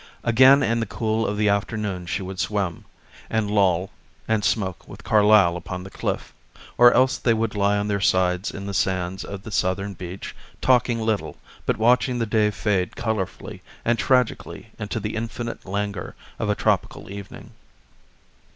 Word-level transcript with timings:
Again 0.23 0.63
in 0.63 0.79
the 0.79 0.87
cool 0.87 1.27
of 1.27 1.37
the 1.37 1.47
afternoon 1.47 2.07
she 2.07 2.23
would 2.23 2.39
swim 2.39 2.85
and 3.29 3.51
loll 3.51 3.91
and 4.27 4.43
smoke 4.43 4.87
with 4.87 5.03
Carlyle 5.03 5.55
upon 5.55 5.83
the 5.83 5.91
cliff; 5.91 6.33
or 6.75 6.91
else 6.91 7.19
they 7.19 7.35
would 7.35 7.53
lie 7.53 7.77
on 7.77 7.87
their 7.87 8.01
sides 8.01 8.49
in 8.49 8.65
the 8.65 8.73
sands 8.73 9.23
of 9.23 9.43
the 9.43 9.51
southern 9.51 9.93
beach, 9.93 10.35
talking 10.59 10.99
little, 10.99 11.37
but 11.67 11.77
watching 11.77 12.17
the 12.17 12.25
day 12.25 12.49
fade 12.49 12.95
colorfully 12.95 13.61
and 13.85 13.99
tragically 13.99 14.71
into 14.79 14.99
the 14.99 15.15
infinite 15.15 15.67
langour 15.67 16.15
of 16.39 16.49
a 16.49 16.55
tropical 16.55 17.11
evening. 17.11 17.51